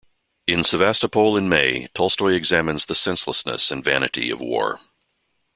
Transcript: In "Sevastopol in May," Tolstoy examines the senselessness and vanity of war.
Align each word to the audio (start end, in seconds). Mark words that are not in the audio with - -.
In 0.47 0.63
"Sevastopol 0.63 1.37
in 1.37 1.47
May," 1.47 1.87
Tolstoy 1.93 2.33
examines 2.33 2.87
the 2.87 2.95
senselessness 2.95 3.69
and 3.69 3.83
vanity 3.83 4.31
of 4.31 4.39
war. 4.39 4.79